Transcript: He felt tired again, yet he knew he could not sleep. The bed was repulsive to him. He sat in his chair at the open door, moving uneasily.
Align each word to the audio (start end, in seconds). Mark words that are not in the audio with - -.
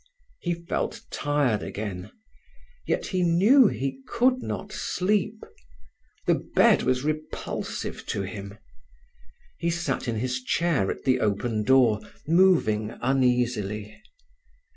He 0.39 0.55
felt 0.55 1.01
tired 1.11 1.61
again, 1.61 2.09
yet 2.87 3.05
he 3.05 3.21
knew 3.21 3.67
he 3.67 3.99
could 4.07 4.41
not 4.41 4.71
sleep. 4.71 5.43
The 6.25 6.43
bed 6.55 6.81
was 6.81 7.03
repulsive 7.03 8.07
to 8.07 8.23
him. 8.23 8.57
He 9.59 9.69
sat 9.69 10.07
in 10.07 10.15
his 10.15 10.41
chair 10.41 10.89
at 10.89 11.03
the 11.03 11.19
open 11.19 11.61
door, 11.61 12.01
moving 12.25 12.95
uneasily. 12.99 14.01